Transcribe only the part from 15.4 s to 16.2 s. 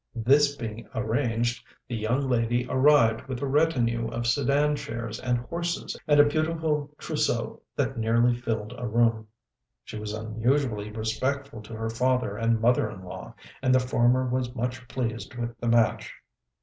the match.